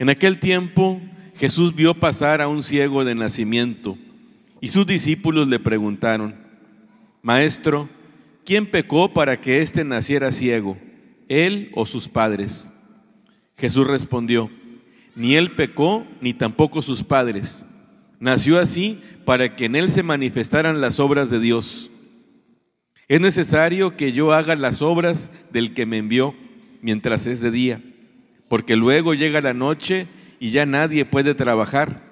En 0.00 0.08
aquel 0.08 0.38
tiempo 0.38 0.98
Jesús 1.36 1.74
vio 1.74 1.92
pasar 1.92 2.40
a 2.40 2.48
un 2.48 2.62
ciego 2.62 3.04
de 3.04 3.14
nacimiento 3.14 3.98
y 4.58 4.68
sus 4.68 4.86
discípulos 4.86 5.46
le 5.46 5.58
preguntaron, 5.58 6.34
Maestro, 7.20 7.86
¿quién 8.46 8.64
pecó 8.64 9.12
para 9.12 9.38
que 9.42 9.60
éste 9.60 9.84
naciera 9.84 10.32
ciego, 10.32 10.78
él 11.28 11.70
o 11.74 11.84
sus 11.84 12.08
padres? 12.08 12.72
Jesús 13.58 13.86
respondió, 13.86 14.50
ni 15.14 15.34
él 15.34 15.50
pecó, 15.50 16.06
ni 16.22 16.32
tampoco 16.32 16.80
sus 16.80 17.04
padres. 17.04 17.66
Nació 18.20 18.58
así 18.58 19.02
para 19.26 19.54
que 19.54 19.66
en 19.66 19.76
él 19.76 19.90
se 19.90 20.02
manifestaran 20.02 20.80
las 20.80 20.98
obras 20.98 21.28
de 21.28 21.40
Dios. 21.40 21.90
Es 23.06 23.20
necesario 23.20 23.98
que 23.98 24.12
yo 24.12 24.32
haga 24.32 24.56
las 24.56 24.80
obras 24.80 25.30
del 25.52 25.74
que 25.74 25.84
me 25.84 25.98
envió 25.98 26.34
mientras 26.80 27.26
es 27.26 27.42
de 27.42 27.50
día, 27.50 27.82
porque 28.50 28.74
luego 28.74 29.14
llega 29.14 29.40
la 29.40 29.54
noche 29.54 30.08
y 30.40 30.50
ya 30.50 30.66
nadie 30.66 31.04
puede 31.04 31.36
trabajar. 31.36 32.02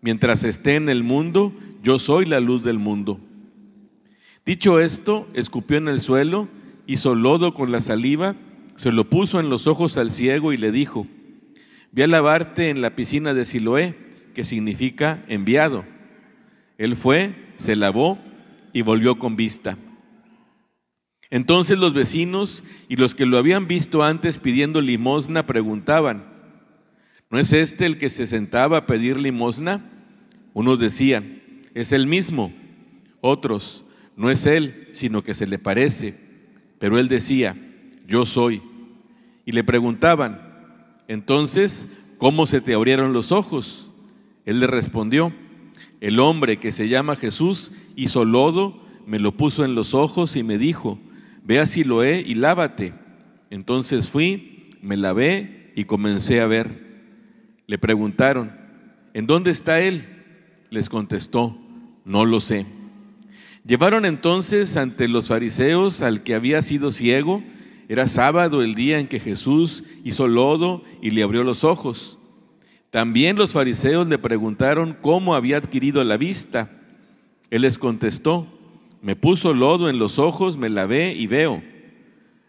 Mientras 0.00 0.42
esté 0.42 0.76
en 0.76 0.88
el 0.88 1.02
mundo, 1.04 1.52
yo 1.82 1.98
soy 1.98 2.24
la 2.24 2.40
luz 2.40 2.64
del 2.64 2.78
mundo. 2.78 3.20
Dicho 4.46 4.80
esto, 4.80 5.28
escupió 5.34 5.76
en 5.76 5.88
el 5.88 6.00
suelo, 6.00 6.48
hizo 6.86 7.14
lodo 7.14 7.52
con 7.52 7.70
la 7.70 7.82
saliva, 7.82 8.36
se 8.74 8.90
lo 8.90 9.10
puso 9.10 9.38
en 9.38 9.50
los 9.50 9.66
ojos 9.66 9.98
al 9.98 10.10
ciego 10.10 10.54
y 10.54 10.56
le 10.56 10.72
dijo, 10.72 11.06
Ve 11.92 12.04
a 12.04 12.06
lavarte 12.06 12.70
en 12.70 12.80
la 12.80 12.96
piscina 12.96 13.34
de 13.34 13.44
Siloé, 13.44 13.94
que 14.34 14.44
significa 14.44 15.22
enviado. 15.28 15.84
Él 16.78 16.96
fue, 16.96 17.34
se 17.56 17.76
lavó 17.76 18.18
y 18.72 18.80
volvió 18.80 19.18
con 19.18 19.36
vista. 19.36 19.76
Entonces 21.30 21.78
los 21.78 21.94
vecinos 21.94 22.64
y 22.88 22.96
los 22.96 23.14
que 23.14 23.26
lo 23.26 23.38
habían 23.38 23.68
visto 23.68 24.02
antes 24.02 24.38
pidiendo 24.38 24.80
limosna 24.80 25.46
preguntaban, 25.46 26.24
¿no 27.30 27.38
es 27.38 27.52
este 27.52 27.86
el 27.86 27.98
que 27.98 28.10
se 28.10 28.26
sentaba 28.26 28.78
a 28.78 28.86
pedir 28.86 29.18
limosna? 29.20 29.88
Unos 30.54 30.80
decían, 30.80 31.40
es 31.74 31.92
el 31.92 32.08
mismo. 32.08 32.52
Otros, 33.20 33.84
no 34.16 34.30
es 34.30 34.44
él, 34.46 34.88
sino 34.90 35.22
que 35.22 35.34
se 35.34 35.46
le 35.46 35.58
parece. 35.58 36.18
Pero 36.80 36.98
él 36.98 37.08
decía, 37.08 37.56
yo 38.08 38.26
soy. 38.26 38.62
Y 39.46 39.52
le 39.52 39.62
preguntaban, 39.62 40.40
entonces, 41.06 41.88
¿cómo 42.18 42.46
se 42.46 42.60
te 42.60 42.74
abrieron 42.74 43.12
los 43.12 43.30
ojos? 43.30 43.90
Él 44.44 44.58
le 44.58 44.66
respondió, 44.66 45.32
el 46.00 46.18
hombre 46.18 46.58
que 46.58 46.72
se 46.72 46.88
llama 46.88 47.14
Jesús 47.14 47.72
hizo 47.94 48.24
lodo, 48.24 48.82
me 49.06 49.18
lo 49.18 49.32
puso 49.32 49.64
en 49.64 49.74
los 49.74 49.94
ojos 49.94 50.34
y 50.34 50.42
me 50.42 50.58
dijo, 50.58 50.98
ve 51.50 51.58
a 51.58 51.66
Siloé 51.66 52.22
y 52.24 52.36
lávate. 52.36 52.92
Entonces 53.50 54.08
fui, 54.08 54.70
me 54.82 54.96
lavé 54.96 55.72
y 55.74 55.84
comencé 55.84 56.40
a 56.40 56.46
ver. 56.46 56.70
Le 57.66 57.76
preguntaron, 57.76 58.52
¿en 59.14 59.26
dónde 59.26 59.50
está 59.50 59.80
él? 59.80 60.06
Les 60.70 60.88
contestó, 60.88 61.58
no 62.04 62.24
lo 62.24 62.40
sé. 62.40 62.66
Llevaron 63.66 64.04
entonces 64.04 64.76
ante 64.76 65.08
los 65.08 65.26
fariseos 65.26 66.02
al 66.02 66.22
que 66.22 66.36
había 66.36 66.62
sido 66.62 66.92
ciego. 66.92 67.42
Era 67.88 68.06
sábado 68.06 68.62
el 68.62 68.76
día 68.76 69.00
en 69.00 69.08
que 69.08 69.18
Jesús 69.18 69.82
hizo 70.04 70.28
lodo 70.28 70.84
y 71.02 71.10
le 71.10 71.24
abrió 71.24 71.42
los 71.42 71.64
ojos. 71.64 72.20
También 72.90 73.34
los 73.34 73.54
fariseos 73.54 74.08
le 74.08 74.18
preguntaron 74.18 74.96
cómo 75.00 75.34
había 75.34 75.56
adquirido 75.56 76.04
la 76.04 76.16
vista. 76.16 76.70
Él 77.50 77.62
les 77.62 77.76
contestó, 77.76 78.46
me 79.02 79.16
puso 79.16 79.52
lodo 79.54 79.88
en 79.88 79.98
los 79.98 80.18
ojos, 80.18 80.56
me 80.58 80.68
lavé 80.68 81.14
y 81.14 81.26
veo. 81.26 81.62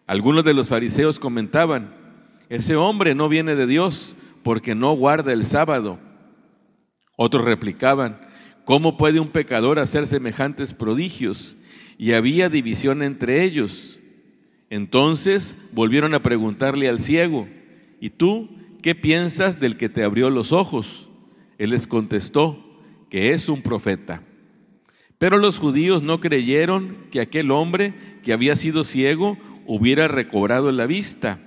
Algunos 0.05 0.43
de 0.43 0.53
los 0.53 0.69
fariseos 0.69 1.19
comentaban, 1.19 1.93
ese 2.49 2.75
hombre 2.75 3.15
no 3.15 3.29
viene 3.29 3.55
de 3.55 3.65
Dios 3.65 4.15
porque 4.43 4.75
no 4.75 4.91
guarda 4.93 5.31
el 5.31 5.45
sábado. 5.45 5.99
Otros 7.15 7.45
replicaban, 7.45 8.19
¿cómo 8.65 8.97
puede 8.97 9.19
un 9.19 9.29
pecador 9.29 9.79
hacer 9.79 10.07
semejantes 10.07 10.73
prodigios? 10.73 11.57
Y 11.97 12.13
había 12.13 12.49
división 12.49 13.03
entre 13.03 13.43
ellos. 13.43 13.99
Entonces 14.69 15.55
volvieron 15.71 16.13
a 16.13 16.23
preguntarle 16.23 16.89
al 16.89 16.99
ciego, 16.99 17.47
¿y 17.99 18.09
tú 18.09 18.49
qué 18.81 18.95
piensas 18.95 19.59
del 19.59 19.77
que 19.77 19.89
te 19.89 20.03
abrió 20.03 20.29
los 20.29 20.51
ojos? 20.51 21.09
Él 21.57 21.69
les 21.69 21.87
contestó, 21.87 22.57
que 23.09 23.33
es 23.33 23.49
un 23.49 23.61
profeta. 23.61 24.23
Pero 25.21 25.37
los 25.37 25.59
judíos 25.59 26.01
no 26.01 26.19
creyeron 26.19 26.97
que 27.11 27.21
aquel 27.21 27.51
hombre 27.51 27.93
que 28.23 28.33
había 28.33 28.55
sido 28.55 28.83
ciego 28.83 29.37
hubiera 29.67 30.07
recobrado 30.07 30.71
la 30.71 30.87
vista. 30.87 31.37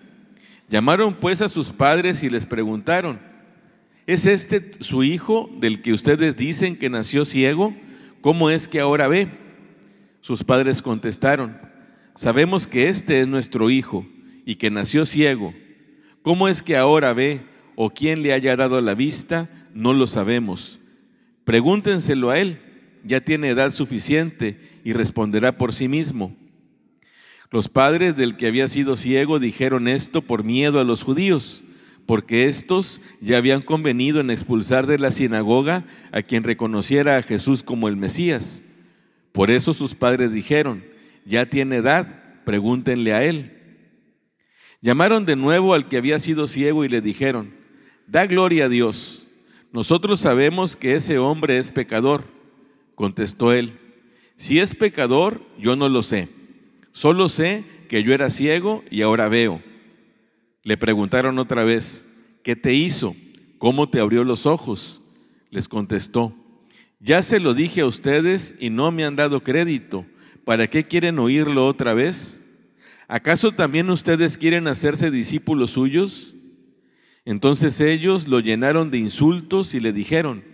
Llamaron 0.68 1.14
pues 1.14 1.40
a 1.40 1.48
sus 1.48 1.72
padres 1.72 2.22
y 2.22 2.30
les 2.30 2.46
preguntaron, 2.46 3.18
¿es 4.06 4.26
este 4.26 4.74
su 4.78 5.02
hijo 5.02 5.50
del 5.58 5.82
que 5.82 5.92
ustedes 5.92 6.36
dicen 6.36 6.76
que 6.76 6.88
nació 6.88 7.24
ciego? 7.24 7.74
¿Cómo 8.20 8.48
es 8.48 8.68
que 8.68 8.78
ahora 8.78 9.08
ve? 9.08 9.26
Sus 10.20 10.44
padres 10.44 10.80
contestaron, 10.80 11.58
sabemos 12.14 12.68
que 12.68 12.88
este 12.88 13.22
es 13.22 13.26
nuestro 13.26 13.70
hijo 13.70 14.06
y 14.46 14.54
que 14.54 14.70
nació 14.70 15.04
ciego. 15.04 15.52
¿Cómo 16.22 16.46
es 16.46 16.62
que 16.62 16.76
ahora 16.76 17.12
ve 17.12 17.40
o 17.74 17.90
quién 17.90 18.22
le 18.22 18.34
haya 18.34 18.54
dado 18.54 18.80
la 18.80 18.94
vista? 18.94 19.50
No 19.74 19.94
lo 19.94 20.06
sabemos. 20.06 20.78
Pregúntenselo 21.44 22.30
a 22.30 22.38
él, 22.38 22.60
ya 23.04 23.20
tiene 23.20 23.50
edad 23.50 23.70
suficiente 23.70 24.80
y 24.84 24.92
responderá 24.92 25.56
por 25.56 25.72
sí 25.72 25.88
mismo. 25.88 26.34
Los 27.50 27.68
padres 27.68 28.16
del 28.16 28.36
que 28.36 28.46
había 28.46 28.68
sido 28.68 28.96
ciego 28.96 29.38
dijeron 29.38 29.86
esto 29.86 30.22
por 30.22 30.42
miedo 30.42 30.80
a 30.80 30.84
los 30.84 31.02
judíos, 31.02 31.62
porque 32.06 32.46
éstos 32.48 33.00
ya 33.20 33.36
habían 33.36 33.62
convenido 33.62 34.20
en 34.20 34.30
expulsar 34.30 34.86
de 34.86 34.98
la 34.98 35.10
sinagoga 35.10 35.84
a 36.12 36.22
quien 36.22 36.42
reconociera 36.42 37.16
a 37.16 37.22
Jesús 37.22 37.62
como 37.62 37.88
el 37.88 37.96
Mesías. 37.96 38.62
Por 39.32 39.50
eso 39.50 39.72
sus 39.72 39.94
padres 39.94 40.32
dijeron, 40.32 40.84
ya 41.24 41.46
tiene 41.46 41.76
edad, 41.76 42.42
pregúntenle 42.44 43.12
a 43.12 43.24
él. 43.24 43.52
Llamaron 44.82 45.24
de 45.24 45.36
nuevo 45.36 45.74
al 45.74 45.88
que 45.88 45.96
había 45.96 46.18
sido 46.18 46.46
ciego 46.46 46.84
y 46.84 46.88
le 46.88 47.00
dijeron, 47.00 47.54
da 48.06 48.26
gloria 48.26 48.66
a 48.66 48.68
Dios, 48.68 49.26
nosotros 49.72 50.20
sabemos 50.20 50.76
que 50.76 50.94
ese 50.94 51.18
hombre 51.18 51.58
es 51.58 51.70
pecador. 51.70 52.33
Contestó 52.94 53.52
él, 53.52 53.78
si 54.36 54.58
es 54.58 54.74
pecador, 54.74 55.42
yo 55.58 55.76
no 55.76 55.88
lo 55.88 56.02
sé 56.02 56.28
Solo 56.94 57.28
sé 57.28 57.64
que 57.88 58.04
yo 58.04 58.14
era 58.14 58.30
ciego 58.30 58.84
y 58.88 59.02
ahora 59.02 59.28
veo. 59.28 59.60
Le 60.62 60.76
preguntaron 60.76 61.40
otra 61.40 61.64
vez, 61.64 62.06
¿qué 62.44 62.54
te 62.54 62.72
hizo? 62.72 63.16
¿Cómo 63.58 63.88
te 63.88 63.98
abrió 63.98 64.22
los 64.22 64.46
ojos? 64.46 65.02
Les 65.50 65.66
contestó, 65.66 66.32
ya 67.00 67.20
se 67.22 67.40
lo 67.40 67.52
dije 67.52 67.80
a 67.80 67.86
ustedes 67.86 68.54
y 68.60 68.70
no 68.70 68.92
me 68.92 69.04
han 69.04 69.16
dado 69.16 69.42
crédito. 69.42 70.06
¿Para 70.44 70.68
qué 70.68 70.84
quieren 70.84 71.18
oírlo 71.18 71.66
otra 71.66 71.94
vez? 71.94 72.46
¿Acaso 73.08 73.50
también 73.50 73.90
ustedes 73.90 74.38
quieren 74.38 74.68
hacerse 74.68 75.10
discípulos 75.10 75.72
suyos? 75.72 76.36
Entonces 77.24 77.80
ellos 77.80 78.28
lo 78.28 78.38
llenaron 78.38 78.92
de 78.92 78.98
insultos 78.98 79.74
y 79.74 79.80
le 79.80 79.92
dijeron, 79.92 80.44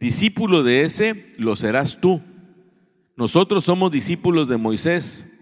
discípulo 0.00 0.62
de 0.62 0.82
ese 0.82 1.34
lo 1.38 1.56
serás 1.56 2.00
tú. 2.00 2.22
Nosotros 3.16 3.64
somos 3.64 3.90
discípulos 3.90 4.48
de 4.48 4.56
Moisés. 4.56 5.32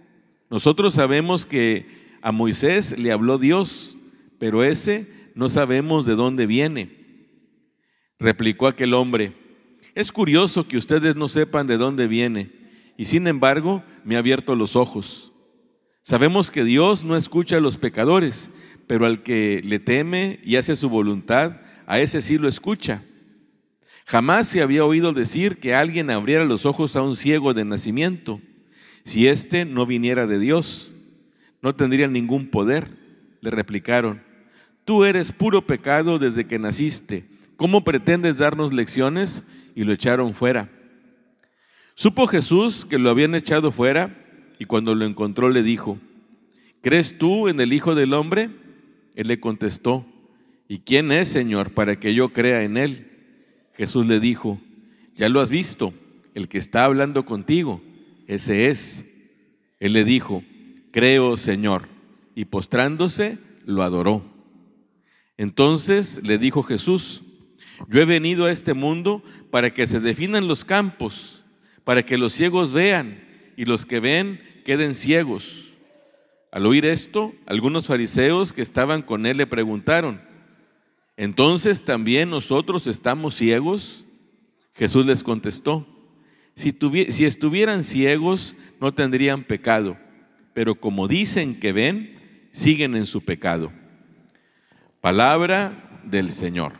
Nosotros 0.50 0.94
sabemos 0.94 1.44
que 1.44 2.16
a 2.22 2.32
Moisés 2.32 2.98
le 2.98 3.12
habló 3.12 3.38
Dios, 3.38 3.96
pero 4.38 4.64
ese 4.64 5.30
no 5.34 5.48
sabemos 5.48 6.06
de 6.06 6.14
dónde 6.14 6.46
viene. 6.46 6.96
Replicó 8.18 8.66
aquel 8.66 8.94
hombre, 8.94 9.34
es 9.94 10.12
curioso 10.12 10.66
que 10.66 10.76
ustedes 10.76 11.16
no 11.16 11.28
sepan 11.28 11.66
de 11.66 11.76
dónde 11.76 12.06
viene, 12.06 12.50
y 12.96 13.06
sin 13.06 13.26
embargo 13.26 13.82
me 14.04 14.16
ha 14.16 14.18
abierto 14.18 14.56
los 14.56 14.76
ojos. 14.76 15.32
Sabemos 16.02 16.50
que 16.50 16.64
Dios 16.64 17.04
no 17.04 17.16
escucha 17.16 17.56
a 17.56 17.60
los 17.60 17.76
pecadores, 17.76 18.50
pero 18.86 19.06
al 19.06 19.22
que 19.22 19.60
le 19.64 19.78
teme 19.78 20.38
y 20.44 20.56
hace 20.56 20.76
su 20.76 20.88
voluntad, 20.88 21.60
a 21.86 21.98
ese 22.00 22.22
sí 22.22 22.38
lo 22.38 22.48
escucha. 22.48 23.02
Jamás 24.06 24.46
se 24.46 24.62
había 24.62 24.84
oído 24.84 25.12
decir 25.12 25.58
que 25.58 25.74
alguien 25.74 26.10
abriera 26.10 26.44
los 26.44 26.64
ojos 26.64 26.94
a 26.94 27.02
un 27.02 27.16
ciego 27.16 27.54
de 27.54 27.64
nacimiento. 27.64 28.40
Si 29.02 29.26
éste 29.26 29.64
no 29.64 29.84
viniera 29.84 30.28
de 30.28 30.38
Dios, 30.38 30.94
no 31.60 31.74
tendría 31.74 32.06
ningún 32.06 32.46
poder. 32.46 32.86
Le 33.40 33.50
replicaron, 33.50 34.22
tú 34.84 35.04
eres 35.04 35.32
puro 35.32 35.66
pecado 35.66 36.20
desde 36.20 36.46
que 36.46 36.60
naciste. 36.60 37.24
¿Cómo 37.56 37.82
pretendes 37.82 38.38
darnos 38.38 38.72
lecciones? 38.72 39.42
Y 39.74 39.82
lo 39.82 39.92
echaron 39.92 40.34
fuera. 40.34 40.70
Supo 41.96 42.28
Jesús 42.28 42.84
que 42.84 43.00
lo 43.00 43.10
habían 43.10 43.34
echado 43.34 43.72
fuera 43.72 44.16
y 44.60 44.66
cuando 44.66 44.94
lo 44.94 45.04
encontró 45.04 45.50
le 45.50 45.64
dijo, 45.64 45.98
¿crees 46.80 47.18
tú 47.18 47.48
en 47.48 47.58
el 47.58 47.72
Hijo 47.72 47.96
del 47.96 48.14
Hombre? 48.14 48.50
Él 49.16 49.26
le 49.26 49.40
contestó, 49.40 50.06
¿y 50.68 50.78
quién 50.78 51.10
es, 51.10 51.26
Señor, 51.28 51.72
para 51.72 51.98
que 51.98 52.14
yo 52.14 52.32
crea 52.32 52.62
en 52.62 52.76
él? 52.76 53.15
Jesús 53.76 54.06
le 54.06 54.20
dijo, 54.20 54.60
ya 55.14 55.28
lo 55.28 55.40
has 55.40 55.50
visto, 55.50 55.92
el 56.34 56.48
que 56.48 56.58
está 56.58 56.84
hablando 56.84 57.24
contigo, 57.24 57.80
ese 58.26 58.68
es. 58.68 59.04
Él 59.80 59.92
le 59.92 60.04
dijo, 60.04 60.42
creo, 60.90 61.36
Señor, 61.36 61.88
y 62.34 62.46
postrándose, 62.46 63.38
lo 63.64 63.82
adoró. 63.82 64.24
Entonces 65.36 66.22
le 66.24 66.38
dijo 66.38 66.62
Jesús, 66.62 67.22
yo 67.88 68.00
he 68.00 68.06
venido 68.06 68.46
a 68.46 68.52
este 68.52 68.74
mundo 68.74 69.22
para 69.50 69.72
que 69.72 69.86
se 69.86 70.00
definan 70.00 70.48
los 70.48 70.64
campos, 70.64 71.44
para 71.84 72.02
que 72.02 72.16
los 72.16 72.32
ciegos 72.32 72.72
vean 72.72 73.22
y 73.56 73.66
los 73.66 73.84
que 73.84 74.00
ven 74.00 74.40
queden 74.64 74.94
ciegos. 74.94 75.76
Al 76.50 76.66
oír 76.66 76.86
esto, 76.86 77.34
algunos 77.44 77.88
fariseos 77.88 78.52
que 78.52 78.62
estaban 78.62 79.02
con 79.02 79.26
él 79.26 79.36
le 79.36 79.46
preguntaron, 79.46 80.20
¿entonces 81.16 81.84
también 81.84 82.30
nosotros 82.30 82.86
estamos 82.86 83.34
ciegos? 83.34 84.04
Jesús 84.74 85.06
les 85.06 85.22
contestó, 85.22 85.86
si, 86.56 86.74
estuvieran 87.26 87.84
ciegos 87.84 88.56
no 88.80 88.94
tendrían 88.94 89.44
pecado, 89.44 89.98
pero 90.54 90.74
como 90.74 91.06
dicen 91.06 91.60
que 91.60 91.72
ven, 91.72 92.48
siguen 92.50 92.96
en 92.96 93.04
su 93.04 93.22
pecado. 93.22 93.70
Palabra 95.02 96.00
del 96.04 96.30
Señor. 96.30 96.72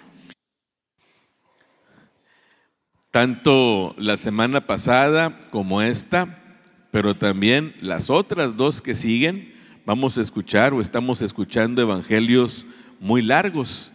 Tanto 3.11 3.95
la 3.99 4.17
semana 4.17 4.67
pasada 4.67 5.49
como 5.51 5.83
esta, 5.83 6.43
pero 6.91 7.15
también 7.15 7.75
las 7.83 8.09
otras 8.09 8.57
dos 8.57 8.81
que 8.81 8.95
siguen, 8.95 9.55
vamos 9.85 10.17
a 10.17 10.23
escuchar 10.23 10.73
o 10.73 10.81
estamos 10.81 11.21
escuchando 11.21 11.83
evangelios 11.83 12.67
muy 12.99 13.21
largos. 13.21 13.93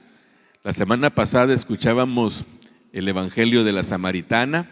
La 0.63 0.73
semana 0.73 1.09
pasada 1.09 1.55
escuchábamos 1.55 2.45
el 2.93 3.07
evangelio 3.07 3.63
de 3.63 3.71
la 3.71 3.83
samaritana, 3.83 4.69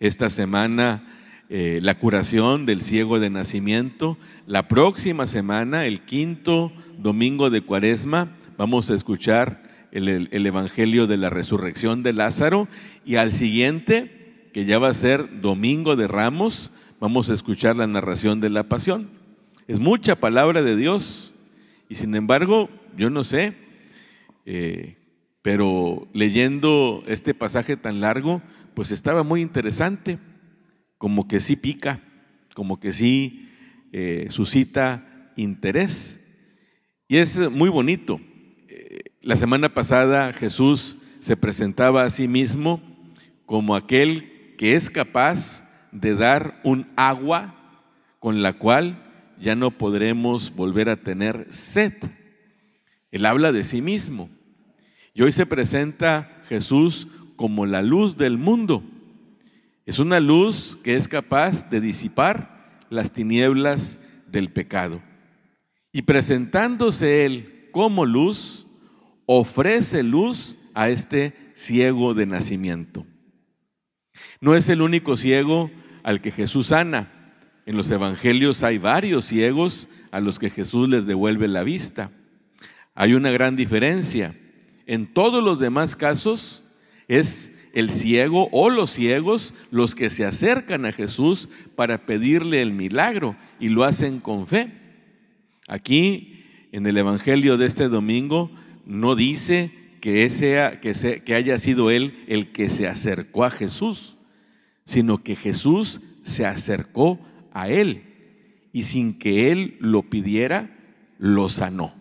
esta 0.00 0.28
semana 0.28 1.06
eh, 1.48 1.78
la 1.80 1.96
curación 2.00 2.66
del 2.66 2.82
ciego 2.82 3.20
de 3.20 3.30
nacimiento, 3.30 4.18
la 4.48 4.66
próxima 4.66 5.28
semana, 5.28 5.86
el 5.86 6.00
quinto 6.00 6.72
domingo 6.98 7.48
de 7.48 7.60
cuaresma, 7.60 8.36
vamos 8.58 8.90
a 8.90 8.96
escuchar 8.96 9.62
el, 9.92 10.28
el 10.32 10.46
evangelio 10.46 11.06
de 11.06 11.16
la 11.16 11.30
resurrección 11.30 12.02
de 12.02 12.12
Lázaro. 12.12 12.66
Y 13.04 13.14
al 13.14 13.30
siguiente, 13.30 14.50
que 14.52 14.64
ya 14.64 14.80
va 14.80 14.88
a 14.88 14.94
ser 14.94 15.40
domingo 15.40 15.94
de 15.94 16.08
ramos, 16.08 16.72
vamos 16.98 17.30
a 17.30 17.34
escuchar 17.34 17.76
la 17.76 17.86
narración 17.86 18.40
de 18.40 18.50
la 18.50 18.64
pasión. 18.64 19.10
Es 19.68 19.78
mucha 19.78 20.16
palabra 20.16 20.64
de 20.64 20.74
Dios. 20.74 21.32
Y 21.88 21.94
sin 21.94 22.16
embargo, 22.16 22.68
yo 22.96 23.10
no 23.10 23.22
sé, 23.22 23.54
eh, 24.44 24.96
pero 25.44 26.08
leyendo 26.14 27.04
este 27.06 27.34
pasaje 27.34 27.76
tan 27.76 28.00
largo, 28.00 28.40
pues 28.72 28.90
estaba 28.90 29.24
muy 29.24 29.42
interesante, 29.42 30.18
como 30.96 31.28
que 31.28 31.38
sí 31.38 31.54
pica, 31.54 32.00
como 32.54 32.80
que 32.80 32.94
sí 32.94 33.50
eh, 33.92 34.28
suscita 34.30 35.32
interés. 35.36 36.18
Y 37.08 37.18
es 37.18 37.50
muy 37.50 37.68
bonito. 37.68 38.22
Eh, 38.68 39.00
la 39.20 39.36
semana 39.36 39.74
pasada 39.74 40.32
Jesús 40.32 40.96
se 41.18 41.36
presentaba 41.36 42.04
a 42.04 42.10
sí 42.10 42.26
mismo 42.26 42.80
como 43.44 43.76
aquel 43.76 44.56
que 44.56 44.76
es 44.76 44.88
capaz 44.88 45.62
de 45.92 46.14
dar 46.14 46.58
un 46.64 46.86
agua 46.96 47.54
con 48.18 48.40
la 48.40 48.54
cual 48.54 48.98
ya 49.38 49.54
no 49.54 49.72
podremos 49.72 50.54
volver 50.54 50.88
a 50.88 50.96
tener 50.96 51.48
sed. 51.50 51.92
Él 53.10 53.26
habla 53.26 53.52
de 53.52 53.62
sí 53.62 53.82
mismo. 53.82 54.30
Y 55.14 55.22
hoy 55.22 55.30
se 55.30 55.46
presenta 55.46 56.42
Jesús 56.48 57.06
como 57.36 57.66
la 57.66 57.82
luz 57.82 58.16
del 58.16 58.36
mundo. 58.36 58.82
Es 59.86 60.00
una 60.00 60.18
luz 60.18 60.76
que 60.82 60.96
es 60.96 61.06
capaz 61.06 61.70
de 61.70 61.80
disipar 61.80 62.80
las 62.90 63.12
tinieblas 63.12 64.00
del 64.26 64.50
pecado. 64.50 65.00
Y 65.92 66.02
presentándose 66.02 67.24
Él 67.24 67.68
como 67.70 68.04
luz, 68.04 68.66
ofrece 69.26 70.02
luz 70.02 70.56
a 70.74 70.88
este 70.88 71.34
ciego 71.52 72.14
de 72.14 72.26
nacimiento. 72.26 73.06
No 74.40 74.56
es 74.56 74.68
el 74.68 74.82
único 74.82 75.16
ciego 75.16 75.70
al 76.02 76.20
que 76.20 76.32
Jesús 76.32 76.68
sana. 76.68 77.32
En 77.66 77.76
los 77.76 77.90
evangelios 77.90 78.64
hay 78.64 78.78
varios 78.78 79.26
ciegos 79.26 79.88
a 80.10 80.20
los 80.20 80.40
que 80.40 80.50
Jesús 80.50 80.88
les 80.88 81.06
devuelve 81.06 81.46
la 81.46 81.62
vista. 81.62 82.10
Hay 82.94 83.14
una 83.14 83.30
gran 83.30 83.54
diferencia. 83.54 84.36
En 84.86 85.12
todos 85.12 85.42
los 85.42 85.58
demás 85.58 85.96
casos 85.96 86.62
es 87.08 87.52
el 87.72 87.90
ciego 87.90 88.48
o 88.52 88.70
los 88.70 88.90
ciegos 88.90 89.54
los 89.70 89.94
que 89.94 90.10
se 90.10 90.24
acercan 90.24 90.86
a 90.86 90.92
Jesús 90.92 91.48
para 91.74 92.06
pedirle 92.06 92.62
el 92.62 92.72
milagro 92.72 93.36
y 93.58 93.68
lo 93.68 93.84
hacen 93.84 94.20
con 94.20 94.46
fe. 94.46 94.72
Aquí 95.68 96.44
en 96.72 96.86
el 96.86 96.96
Evangelio 96.96 97.56
de 97.56 97.66
este 97.66 97.88
domingo 97.88 98.50
no 98.84 99.14
dice 99.14 99.70
que, 100.00 100.28
sea, 100.30 100.80
que, 100.80 101.22
que 101.24 101.34
haya 101.34 101.58
sido 101.58 101.90
él 101.90 102.24
el 102.28 102.52
que 102.52 102.68
se 102.68 102.86
acercó 102.86 103.44
a 103.44 103.50
Jesús 103.50 104.14
sino 104.84 105.22
que 105.22 105.34
Jesús 105.34 106.00
se 106.22 106.46
acercó 106.46 107.18
a 107.52 107.68
él 107.68 108.02
y 108.72 108.84
sin 108.84 109.18
que 109.18 109.50
él 109.50 109.76
lo 109.80 110.02
pidiera, 110.02 110.76
lo 111.18 111.48
sanó. 111.48 111.94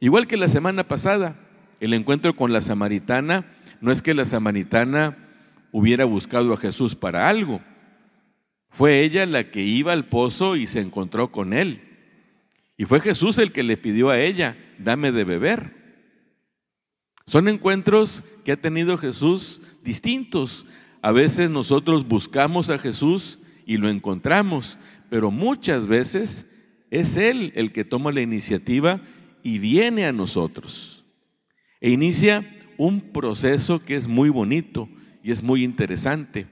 Igual 0.00 0.26
que 0.26 0.36
la 0.36 0.48
semana 0.48 0.88
pasada, 0.88 1.45
el 1.80 1.92
encuentro 1.92 2.36
con 2.36 2.52
la 2.52 2.60
samaritana, 2.60 3.46
no 3.80 3.92
es 3.92 4.02
que 4.02 4.14
la 4.14 4.24
samaritana 4.24 5.16
hubiera 5.72 6.04
buscado 6.04 6.52
a 6.52 6.56
Jesús 6.56 6.94
para 6.94 7.28
algo, 7.28 7.60
fue 8.70 9.02
ella 9.02 9.24
la 9.24 9.50
que 9.50 9.62
iba 9.62 9.92
al 9.92 10.06
pozo 10.06 10.56
y 10.56 10.66
se 10.66 10.80
encontró 10.80 11.32
con 11.32 11.52
él. 11.52 11.80
Y 12.76 12.84
fue 12.84 13.00
Jesús 13.00 13.38
el 13.38 13.52
que 13.52 13.62
le 13.62 13.76
pidió 13.76 14.10
a 14.10 14.20
ella, 14.20 14.56
dame 14.78 15.12
de 15.12 15.24
beber. 15.24 15.74
Son 17.24 17.48
encuentros 17.48 18.22
que 18.44 18.52
ha 18.52 18.60
tenido 18.60 18.98
Jesús 18.98 19.62
distintos. 19.82 20.66
A 21.00 21.10
veces 21.10 21.50
nosotros 21.50 22.06
buscamos 22.06 22.68
a 22.70 22.78
Jesús 22.78 23.38
y 23.64 23.78
lo 23.78 23.88
encontramos, 23.88 24.78
pero 25.08 25.30
muchas 25.30 25.86
veces 25.86 26.46
es 26.90 27.16
Él 27.16 27.52
el 27.56 27.72
que 27.72 27.84
toma 27.84 28.12
la 28.12 28.20
iniciativa 28.20 29.00
y 29.42 29.58
viene 29.58 30.06
a 30.06 30.12
nosotros. 30.12 30.95
E 31.80 31.90
inicia 31.90 32.44
un 32.78 33.00
proceso 33.00 33.78
que 33.78 33.96
es 33.96 34.08
muy 34.08 34.28
bonito 34.28 34.88
y 35.22 35.30
es 35.30 35.42
muy 35.42 35.64
interesante. 35.64 36.46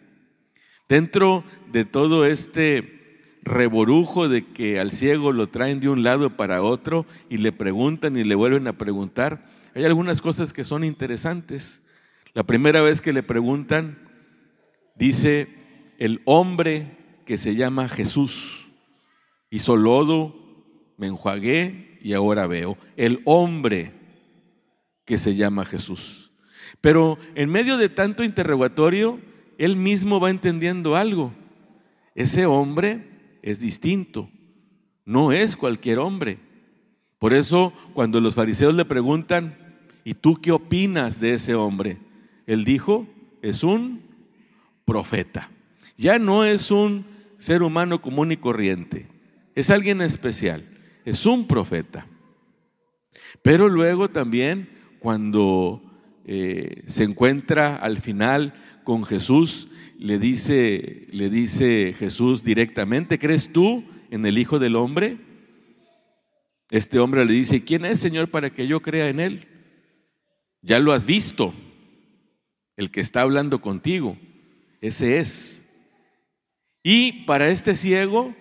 Dentro 0.88 1.45
de 1.73 1.85
todo 1.85 2.26
este 2.26 3.38
reborujo 3.43 4.28
de 4.28 4.47
que 4.47 4.81
al 4.81 4.93
ciego 4.93 5.33
lo 5.33 5.49
traen 5.49 5.81
de 5.81 5.88
un 5.88 6.02
lado 6.02 6.37
para 6.37 6.62
otro 6.62 7.07
y 7.28 7.38
le 7.38 7.52
preguntan 7.52 8.16
y 8.16 8.25
le 8.25 8.35
vuelven 8.35 8.66
a 8.69 8.78
preguntar, 8.78 9.47
hay 9.75 9.85
algunas 9.85 10.23
cosas 10.23 10.52
que 10.52 10.64
son 10.64 10.85
interesantes. 10.85 11.83
La 12.33 12.45
primera 12.45 12.81
vez 12.81 13.00
que 13.00 13.12
le 13.12 13.23
preguntan, 13.23 14.04
Dice, 14.95 15.49
el 15.99 16.23
hombre 16.25 16.97
que 17.25 17.37
se 17.37 17.57
llama 17.57 17.88
Jesús 17.88 18.71
hizo 19.50 19.76
lodo, 19.76 20.37
me 20.97 21.09
enjuagué 21.09 21.99
y 22.00 22.12
ahora 22.12 22.47
veo. 22.47 22.78
El 22.97 23.21
hombre 23.25 23.93
que 25.04 25.18
se 25.18 25.34
llama 25.34 25.64
Jesús. 25.64 26.32
Pero 26.80 27.18
en 27.34 27.50
medio 27.50 27.76
de 27.76 27.88
tanto 27.88 28.25
interrogatorio, 28.25 29.20
él 29.58 29.76
mismo 29.76 30.20
va 30.20 30.30
entendiendo 30.30 30.96
algo. 30.96 31.32
Ese 32.14 32.46
hombre 32.46 33.38
es 33.42 33.61
distinto, 33.61 34.28
no 35.04 35.32
es 35.32 35.56
cualquier 35.56 35.99
hombre. 35.99 36.38
Por 37.18 37.32
eso 37.32 37.73
cuando 37.94 38.20
los 38.20 38.34
fariseos 38.34 38.75
le 38.75 38.84
preguntan, 38.84 39.56
¿y 40.04 40.14
tú 40.14 40.37
qué 40.37 40.52
opinas 40.52 41.20
de 41.20 41.34
ese 41.34 41.54
hombre? 41.54 41.99
Él 42.46 42.64
dijo, 42.64 43.06
es 43.42 43.64
un 43.64 44.02
profeta. 44.84 45.50
Ya 45.96 46.18
no 46.18 46.44
es 46.44 46.70
un 46.70 47.06
ser 47.37 47.62
humano 47.62 48.02
común 48.02 48.32
y 48.32 48.37
corriente, 48.37 49.06
es 49.54 49.70
alguien 49.70 50.00
especial, 50.00 50.64
es 51.04 51.26
un 51.26 51.46
profeta. 51.46 52.06
Pero 53.42 53.68
luego 53.68 54.08
también 54.08 54.68
cuando 55.04 55.82
eh, 56.25 56.82
se 56.87 57.04
encuentra 57.04 57.76
al 57.76 58.00
final 58.00 58.54
con 58.84 59.04
Jesús, 59.04 59.68
le 59.99 60.18
dice, 60.18 61.08
le 61.11 61.28
dice 61.28 61.92
Jesús 61.92 62.42
directamente, 62.42 63.18
¿crees 63.18 63.52
tú 63.52 63.84
en 64.11 64.25
el 64.25 64.38
Hijo 64.38 64.58
del 64.58 64.76
Hombre? 64.76 65.18
Este 66.70 67.00
hombre 67.00 67.26
le 67.26 67.34
dice, 67.34 67.64
¿quién 67.64 67.84
es 67.84 68.00
Señor 68.00 68.30
para 68.30 68.49
que 68.49 68.66
yo 68.66 68.80
crea 68.80 69.11
en 69.11 69.20
él? 69.20 69.46
Ya 70.62 70.78
lo 70.78 70.94
has 70.94 71.04
visto, 71.04 71.52
el 72.78 72.90
que 72.90 73.02
está 73.02 73.20
hablando 73.20 73.61
contigo, 73.61 74.16
ese 74.80 75.18
es. 75.18 75.66
Y 76.82 77.25
para 77.26 77.50
este 77.50 77.75
ciego, 77.75 78.34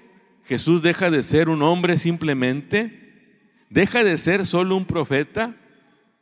Jesús 0.45 0.81
deja 0.81 1.11
de 1.11 1.23
ser 1.23 1.49
un 1.49 1.61
hombre 1.61 1.97
simplemente, 1.97 3.65
deja 3.69 4.05
de 4.05 4.17
ser 4.17 4.45
solo 4.45 4.77
un 4.77 4.85
profeta 4.85 5.57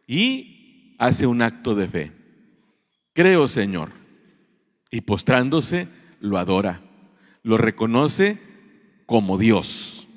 y 0.08 0.96
hace 0.98 1.28
un 1.28 1.42
acto 1.42 1.76
de 1.76 1.88
fe. 1.88 2.12
Creo, 3.14 3.48
Señor. 3.48 3.92
Y 4.92 5.02
postrándose, 5.02 5.88
lo 6.20 6.38
adora, 6.38 6.82
lo 7.44 7.58
reconoce 7.58 8.40
como 9.06 9.38
Dios. 9.38 10.08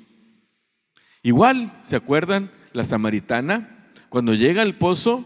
Igual, 1.23 1.73
¿se 1.81 1.95
acuerdan? 1.95 2.51
La 2.73 2.83
samaritana, 2.83 3.89
cuando 4.09 4.33
llega 4.33 4.61
al 4.61 4.77
pozo, 4.77 5.25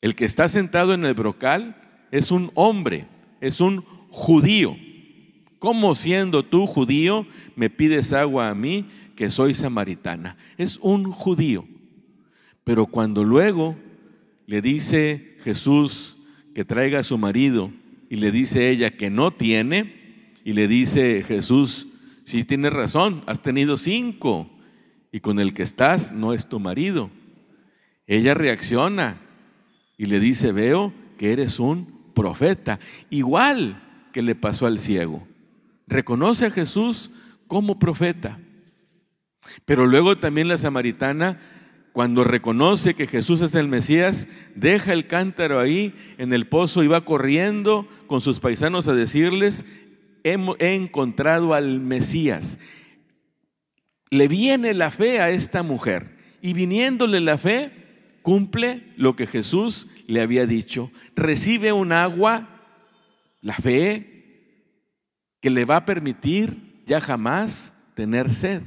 el 0.00 0.14
que 0.14 0.24
está 0.24 0.48
sentado 0.48 0.94
en 0.94 1.04
el 1.04 1.14
brocal 1.14 1.76
es 2.10 2.30
un 2.30 2.50
hombre, 2.54 3.06
es 3.40 3.60
un 3.60 3.84
judío. 4.10 4.76
¿Cómo 5.58 5.94
siendo 5.94 6.44
tú 6.44 6.66
judío 6.66 7.26
me 7.56 7.68
pides 7.68 8.12
agua 8.12 8.48
a 8.48 8.54
mí 8.54 8.88
que 9.14 9.28
soy 9.28 9.52
samaritana? 9.52 10.36
Es 10.56 10.78
un 10.78 11.12
judío. 11.12 11.66
Pero 12.64 12.86
cuando 12.86 13.24
luego 13.24 13.76
le 14.46 14.62
dice 14.62 15.36
Jesús 15.42 16.18
que 16.54 16.64
traiga 16.64 17.00
a 17.00 17.04
su 17.04 17.18
marido 17.18 17.72
y 18.08 18.16
le 18.16 18.30
dice 18.30 18.70
ella 18.70 18.90
que 18.90 19.10
no 19.10 19.32
tiene, 19.32 20.34
y 20.44 20.52
le 20.54 20.68
dice 20.68 21.22
Jesús, 21.22 21.88
si 22.24 22.44
tienes 22.44 22.72
razón, 22.72 23.22
has 23.26 23.42
tenido 23.42 23.76
cinco 23.76 24.50
y 25.12 25.20
con 25.20 25.38
el 25.38 25.54
que 25.54 25.62
estás 25.62 26.12
no 26.12 26.32
es 26.32 26.48
tu 26.48 26.60
marido. 26.60 27.10
Ella 28.06 28.34
reacciona 28.34 29.20
y 29.96 30.06
le 30.06 30.18
dice, 30.18 30.52
veo 30.52 30.92
que 31.18 31.32
eres 31.32 31.60
un 31.60 32.12
profeta, 32.14 32.80
igual 33.10 33.82
que 34.12 34.22
le 34.22 34.34
pasó 34.34 34.66
al 34.66 34.78
ciego 34.78 35.26
reconoce 35.90 36.46
a 36.46 36.50
Jesús 36.50 37.10
como 37.46 37.78
profeta. 37.78 38.38
Pero 39.66 39.86
luego 39.86 40.16
también 40.16 40.48
la 40.48 40.56
samaritana, 40.56 41.40
cuando 41.92 42.22
reconoce 42.22 42.94
que 42.94 43.06
Jesús 43.06 43.40
es 43.40 43.54
el 43.54 43.68
Mesías, 43.68 44.28
deja 44.54 44.92
el 44.92 45.06
cántaro 45.06 45.58
ahí 45.58 45.94
en 46.18 46.32
el 46.32 46.46
pozo 46.46 46.82
y 46.84 46.88
va 46.88 47.04
corriendo 47.04 47.88
con 48.06 48.20
sus 48.20 48.38
paisanos 48.38 48.86
a 48.86 48.94
decirles, 48.94 49.64
he, 50.22 50.36
encontrado 50.74 51.54
al 51.54 51.80
Mesías. 51.80 52.58
Le 54.10 54.28
viene 54.28 54.74
la 54.74 54.90
fe 54.90 55.20
a 55.20 55.30
esta 55.30 55.62
mujer 55.62 56.16
y 56.40 56.52
viniéndole 56.52 57.20
la 57.20 57.38
fe, 57.38 57.72
cumple 58.22 58.92
lo 58.96 59.16
que 59.16 59.26
Jesús 59.26 59.88
le 60.06 60.20
había 60.20 60.46
dicho. 60.46 60.90
Recibe 61.16 61.72
un 61.72 61.92
agua, 61.92 62.48
la 63.40 63.54
fe, 63.54 64.06
que 65.40 65.50
le 65.50 65.64
va 65.64 65.76
a 65.76 65.84
permitir 65.84 66.82
ya 66.86 67.00
jamás 67.00 67.74
tener 67.94 68.32
sed. 68.32 68.62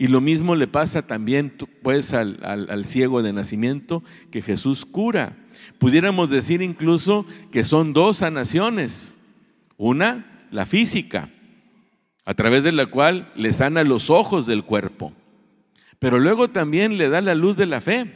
Y 0.00 0.06
lo 0.06 0.20
mismo 0.20 0.54
le 0.54 0.68
pasa 0.68 1.08
también 1.08 1.52
pues 1.82 2.14
al, 2.14 2.38
al, 2.44 2.84
ciego 2.84 3.20
de 3.20 3.32
nacimiento 3.32 4.04
que 4.30 4.42
Jesús 4.42 4.86
cura. 4.86 5.36
Pudiéramos 5.78 6.30
decir 6.30 6.62
incluso 6.62 7.26
que 7.50 7.64
son 7.64 7.92
dos 7.92 8.18
sanaciones. 8.18 9.18
Una, 9.76 10.46
la 10.52 10.66
física, 10.66 11.30
a 12.24 12.34
través 12.34 12.62
de 12.62 12.70
la 12.70 12.86
cual 12.86 13.32
le 13.34 13.52
sana 13.52 13.82
los 13.82 14.08
ojos 14.08 14.46
del 14.46 14.62
cuerpo. 14.62 15.12
Pero 15.98 16.20
luego 16.20 16.48
también 16.48 16.96
le 16.96 17.08
da 17.08 17.20
la 17.20 17.34
luz 17.34 17.56
de 17.56 17.66
la 17.66 17.80
fe. 17.80 18.14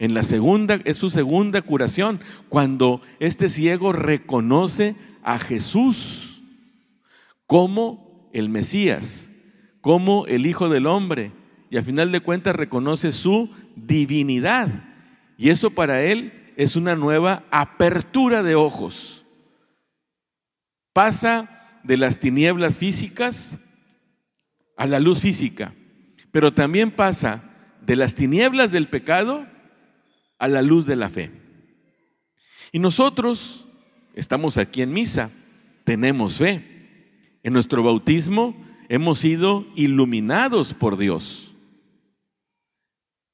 En 0.00 0.12
la 0.12 0.24
segunda, 0.24 0.80
es 0.84 0.96
su 0.96 1.08
segunda 1.08 1.62
curación, 1.62 2.20
cuando 2.48 3.00
este 3.20 3.48
ciego 3.48 3.92
reconoce 3.92 4.96
a 5.22 5.38
Jesús 5.38 6.42
como 7.46 8.28
el 8.32 8.48
Mesías, 8.48 9.31
como 9.82 10.26
el 10.26 10.46
Hijo 10.46 10.70
del 10.70 10.86
Hombre, 10.86 11.32
y 11.68 11.76
a 11.76 11.82
final 11.82 12.12
de 12.12 12.20
cuentas 12.20 12.56
reconoce 12.56 13.12
su 13.12 13.50
divinidad. 13.76 14.68
Y 15.36 15.50
eso 15.50 15.70
para 15.70 16.02
él 16.02 16.52
es 16.56 16.76
una 16.76 16.94
nueva 16.94 17.44
apertura 17.50 18.42
de 18.42 18.54
ojos. 18.54 19.24
Pasa 20.92 21.80
de 21.82 21.96
las 21.96 22.20
tinieblas 22.20 22.78
físicas 22.78 23.58
a 24.76 24.86
la 24.86 25.00
luz 25.00 25.20
física, 25.20 25.74
pero 26.30 26.54
también 26.54 26.90
pasa 26.90 27.42
de 27.80 27.96
las 27.96 28.14
tinieblas 28.14 28.70
del 28.70 28.88
pecado 28.88 29.46
a 30.38 30.48
la 30.48 30.62
luz 30.62 30.86
de 30.86 30.96
la 30.96 31.08
fe. 31.08 31.30
Y 32.70 32.78
nosotros 32.78 33.66
estamos 34.14 34.58
aquí 34.58 34.82
en 34.82 34.92
misa, 34.92 35.30
tenemos 35.84 36.36
fe. 36.36 36.68
En 37.42 37.52
nuestro 37.52 37.82
bautismo 37.82 38.54
hemos 38.92 39.20
sido 39.20 39.64
iluminados 39.74 40.74
por 40.74 40.98
Dios. 40.98 41.54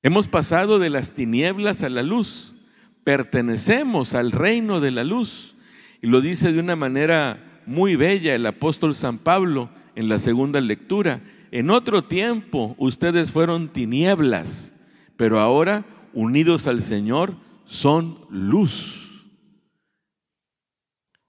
Hemos 0.04 0.28
pasado 0.28 0.78
de 0.78 0.88
las 0.88 1.14
tinieblas 1.14 1.82
a 1.82 1.88
la 1.88 2.04
luz. 2.04 2.54
Pertenecemos 3.02 4.14
al 4.14 4.30
reino 4.30 4.78
de 4.78 4.92
la 4.92 5.02
luz. 5.02 5.56
Y 6.00 6.06
lo 6.06 6.20
dice 6.20 6.52
de 6.52 6.60
una 6.60 6.76
manera 6.76 7.60
muy 7.66 7.96
bella 7.96 8.36
el 8.36 8.46
apóstol 8.46 8.94
San 8.94 9.18
Pablo 9.18 9.68
en 9.96 10.08
la 10.08 10.20
segunda 10.20 10.60
lectura. 10.60 11.22
En 11.50 11.70
otro 11.70 12.04
tiempo 12.04 12.76
ustedes 12.78 13.32
fueron 13.32 13.72
tinieblas, 13.72 14.72
pero 15.16 15.40
ahora, 15.40 15.84
unidos 16.12 16.68
al 16.68 16.82
Señor, 16.82 17.34
son 17.64 18.20
luz. 18.30 19.26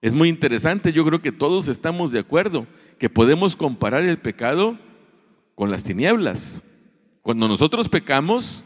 Es 0.01 0.13
muy 0.13 0.29
interesante, 0.29 0.93
yo 0.93 1.03
creo 1.03 1.19
que 1.19 1.31
todos 1.31 1.67
estamos 1.67 2.11
de 2.11 2.19
acuerdo 2.19 2.67
que 2.99 3.09
podemos 3.09 3.55
comparar 3.55 4.03
el 4.03 4.19
pecado 4.19 4.77
con 5.55 5.71
las 5.71 5.83
tinieblas. 5.83 6.61
Cuando 7.21 7.47
nosotros 7.47 7.89
pecamos, 7.89 8.63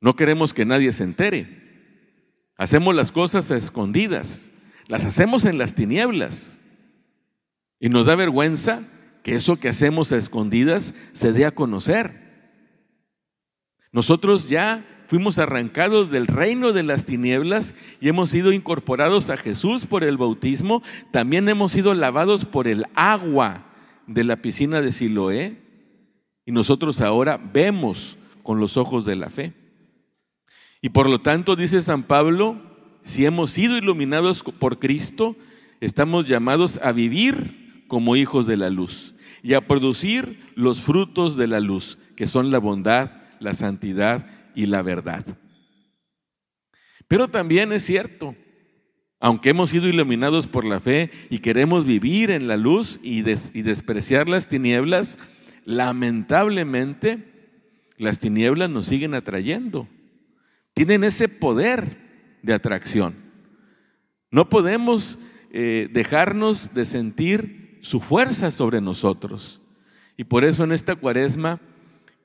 no 0.00 0.14
queremos 0.14 0.54
que 0.54 0.64
nadie 0.64 0.92
se 0.92 1.04
entere. 1.04 1.60
Hacemos 2.56 2.94
las 2.94 3.10
cosas 3.10 3.50
a 3.50 3.56
escondidas, 3.56 4.52
las 4.86 5.06
hacemos 5.06 5.46
en 5.46 5.58
las 5.58 5.74
tinieblas. 5.74 6.58
Y 7.80 7.88
nos 7.88 8.06
da 8.06 8.14
vergüenza 8.14 8.84
que 9.22 9.34
eso 9.34 9.58
que 9.58 9.68
hacemos 9.68 10.12
a 10.12 10.18
escondidas 10.18 10.94
se 11.12 11.32
dé 11.32 11.46
a 11.46 11.54
conocer. 11.54 12.20
Nosotros 13.92 14.48
ya 14.48 14.84
fuimos 15.10 15.40
arrancados 15.40 16.12
del 16.12 16.28
reino 16.28 16.72
de 16.72 16.84
las 16.84 17.04
tinieblas 17.04 17.74
y 18.00 18.08
hemos 18.08 18.30
sido 18.30 18.52
incorporados 18.52 19.28
a 19.28 19.36
Jesús 19.36 19.86
por 19.86 20.04
el 20.04 20.16
bautismo, 20.16 20.84
también 21.10 21.48
hemos 21.48 21.72
sido 21.72 21.94
lavados 21.94 22.44
por 22.44 22.68
el 22.68 22.84
agua 22.94 23.66
de 24.06 24.22
la 24.22 24.36
piscina 24.36 24.80
de 24.80 24.92
Siloé 24.92 25.58
y 26.46 26.52
nosotros 26.52 27.00
ahora 27.00 27.38
vemos 27.38 28.18
con 28.44 28.60
los 28.60 28.76
ojos 28.76 29.04
de 29.04 29.16
la 29.16 29.30
fe. 29.30 29.52
Y 30.80 30.90
por 30.90 31.10
lo 31.10 31.20
tanto, 31.20 31.56
dice 31.56 31.80
San 31.80 32.04
Pablo, 32.04 32.62
si 33.02 33.26
hemos 33.26 33.50
sido 33.50 33.76
iluminados 33.76 34.44
por 34.44 34.78
Cristo, 34.78 35.34
estamos 35.80 36.28
llamados 36.28 36.78
a 36.84 36.92
vivir 36.92 37.84
como 37.88 38.14
hijos 38.14 38.46
de 38.46 38.56
la 38.56 38.70
luz 38.70 39.16
y 39.42 39.54
a 39.54 39.66
producir 39.66 40.52
los 40.54 40.84
frutos 40.84 41.36
de 41.36 41.48
la 41.48 41.58
luz, 41.58 41.98
que 42.14 42.28
son 42.28 42.52
la 42.52 42.60
bondad, 42.60 43.10
la 43.40 43.54
santidad 43.54 44.39
y 44.60 44.66
la 44.66 44.82
verdad. 44.82 45.24
Pero 47.08 47.28
también 47.28 47.72
es 47.72 47.82
cierto, 47.82 48.36
aunque 49.18 49.50
hemos 49.50 49.70
sido 49.70 49.88
iluminados 49.88 50.46
por 50.46 50.66
la 50.66 50.80
fe 50.80 51.10
y 51.30 51.38
queremos 51.38 51.86
vivir 51.86 52.30
en 52.30 52.46
la 52.46 52.58
luz 52.58 53.00
y, 53.02 53.22
despreciar 53.22 54.28
las 54.28 54.48
tinieblas, 54.48 55.18
lamentablemente 55.64 57.24
las 57.96 58.18
tinieblas 58.18 58.68
nos 58.68 58.84
siguen 58.84 59.14
atrayendo. 59.14 59.88
Tienen 60.74 61.04
ese 61.04 61.30
poder 61.30 61.96
de 62.42 62.52
atracción. 62.52 63.14
No 64.30 64.50
podemos 64.50 65.18
eh, 65.52 65.88
dejarnos 65.90 66.74
de 66.74 66.84
sentir 66.84 67.78
su 67.80 67.98
fuerza 67.98 68.50
sobre 68.50 68.82
nosotros. 68.82 69.62
Y 70.18 70.24
por 70.24 70.44
eso 70.44 70.64
en 70.64 70.72
esta 70.72 70.96
cuaresma 70.96 71.62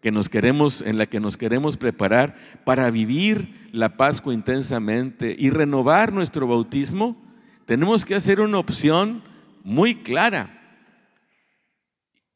que 0.06 0.12
nos 0.12 0.30
queremos, 0.30 0.84
en 0.84 1.00
la 1.00 1.08
que 1.08 1.20
nos 1.20 1.36
queremos 1.36 1.78
preparar 1.78 2.36
para 2.64 2.92
vivir 2.92 3.68
la 3.72 3.98
Pascua 3.98 4.36
intensamente 4.36 5.36
y 5.36 5.50
renovar 5.50 6.14
nuestro 6.14 6.46
bautismo, 6.46 7.20
tenemos 7.66 8.06
que 8.06 8.14
hacer 8.14 8.40
una 8.40 8.60
opción 8.60 9.24
muy 9.64 9.96
clara 10.04 10.62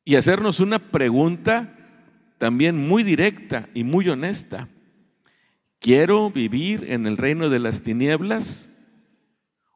y 0.03 0.15
hacernos 0.15 0.59
una 0.59 0.79
pregunta 0.79 1.77
también 2.39 2.87
muy 2.87 3.03
directa 3.03 3.69
y 3.75 3.83
muy 3.83 4.09
honesta. 4.09 4.67
¿Quiero 5.77 6.31
vivir 6.31 6.85
en 6.87 7.05
el 7.05 7.17
reino 7.17 7.49
de 7.49 7.59
las 7.59 7.83
tinieblas 7.83 8.75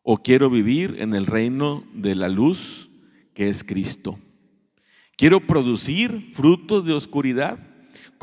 o 0.01 0.17
quiero 0.17 0.49
vivir 0.49 0.95
en 0.97 1.13
el 1.13 1.27
reino 1.27 1.83
de 1.93 2.15
la 2.15 2.27
luz 2.27 2.89
que 3.35 3.49
es 3.49 3.63
Cristo? 3.63 4.17
Quiero 5.15 5.45
producir 5.45 6.31
frutos 6.33 6.85
de 6.85 6.93
oscuridad, 6.93 7.69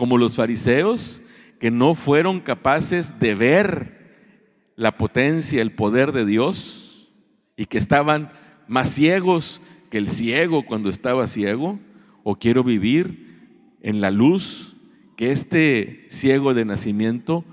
como 0.01 0.17
los 0.17 0.37
fariseos 0.37 1.21
que 1.59 1.71
no 1.71 1.95
fueron 1.95 2.41
capaces 2.41 3.21
de 3.21 3.35
ver 3.35 4.73
la 4.75 4.97
potencia, 4.97 5.61
el 5.61 5.73
poder 5.73 6.13
de 6.13 6.25
Dios 6.25 7.13
y 7.55 7.67
que 7.67 7.77
estaban 7.77 8.33
más 8.67 8.89
ciegos 8.89 9.61
que 9.91 9.99
el 9.99 10.09
ciego 10.09 10.65
cuando 10.65 10.89
estaba 10.89 11.27
ciego. 11.27 11.79
O 12.23 12.37
quiero 12.37 12.65
vivir 12.65 13.77
en 13.83 14.01
la 14.01 14.11
luz 14.11 14.75
que 15.19 15.33
este 15.33 16.07
ciego 16.09 16.55
de 16.55 16.65
nacimiento 16.65 17.45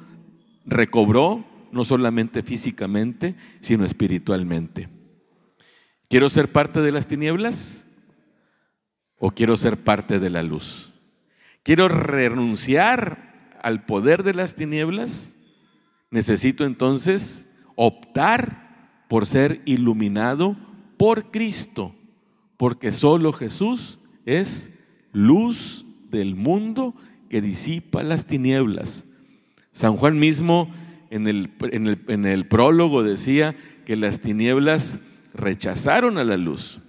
recobró, 0.66 1.46
no 1.74 1.84
solamente 1.84 2.44
físicamente, 2.44 3.36
sino 3.60 3.84
espiritualmente. 3.84 4.88
¿Quiero 6.08 6.30
ser 6.30 6.50
parte 6.54 6.80
de 6.80 6.94
las 6.94 7.08
tinieblas 7.08 7.90
o 9.18 9.32
quiero 9.32 9.58
ser 9.58 9.76
parte 9.76 10.20
de 10.20 10.30
la 10.30 10.44
luz? 10.44 10.94
¿Quiero 11.68 11.90
renunciar 11.90 13.52
al 13.62 13.86
poder 13.86 14.24
de 14.24 14.34
las 14.34 14.56
tinieblas? 14.56 15.36
Necesito 16.12 16.64
entonces 16.64 17.46
optar 17.76 19.04
por 19.10 19.26
ser 19.26 19.64
iluminado 19.66 20.56
por 20.96 21.30
Cristo, 21.30 21.94
porque 22.56 22.94
solo 22.94 23.34
Jesús 23.34 24.00
es 24.26 24.72
luz 25.12 25.86
del 26.10 26.38
mundo 26.38 26.96
que 27.30 27.42
disipa 27.42 28.02
las 28.02 28.28
tinieblas. 28.28 29.04
San 29.72 29.98
Juan 29.98 30.18
mismo 30.20 30.74
en 31.10 31.28
el, 31.28 31.52
en 32.08 32.26
el, 32.26 32.48
prólogo 32.48 33.04
decía 33.04 33.58
que 33.86 33.98
las 33.98 34.22
tinieblas 34.22 35.02
rechazaron 35.34 36.18
a 36.18 36.24
la 36.24 36.38
luz, 36.38 36.80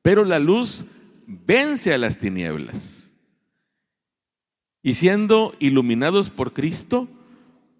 pero 0.00 0.24
la 0.24 0.38
luz 0.38 0.84
vence 1.26 1.92
a 1.92 1.98
las 1.98 2.18
tinieblas. 2.18 3.05
Y 4.86 4.94
siendo 4.94 5.52
iluminados 5.58 6.30
por 6.30 6.52
Cristo, 6.52 7.08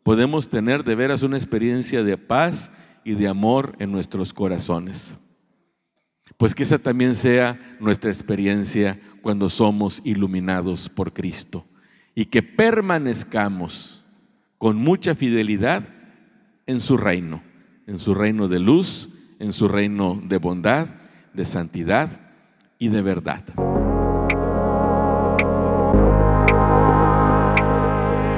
podemos 0.02 0.48
tener 0.48 0.82
de 0.82 0.96
veras 0.96 1.22
una 1.22 1.36
experiencia 1.36 2.02
de 2.02 2.18
paz 2.18 2.72
y 3.04 3.12
de 3.14 3.28
amor 3.28 3.76
en 3.78 3.92
nuestros 3.92 4.32
corazones. 4.32 5.16
Pues 6.36 6.52
que 6.52 6.64
esa 6.64 6.80
también 6.80 7.14
sea 7.14 7.76
nuestra 7.78 8.10
experiencia 8.10 8.98
cuando 9.22 9.48
somos 9.48 10.00
iluminados 10.02 10.88
por 10.88 11.12
Cristo 11.12 11.64
y 12.12 12.24
que 12.24 12.42
permanezcamos 12.42 14.04
con 14.58 14.76
mucha 14.76 15.14
fidelidad 15.14 15.88
en 16.66 16.80
su 16.80 16.96
reino, 16.96 17.40
en 17.86 18.00
su 18.00 18.14
reino 18.16 18.48
de 18.48 18.58
luz, 18.58 19.10
en 19.38 19.52
su 19.52 19.68
reino 19.68 20.20
de 20.24 20.38
bondad, 20.38 20.88
de 21.34 21.44
santidad 21.44 22.32
y 22.80 22.88
de 22.88 23.02
verdad. 23.02 23.44